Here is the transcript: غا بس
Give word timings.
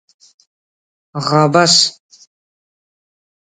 غا 1.25 1.43
بس 1.53 1.75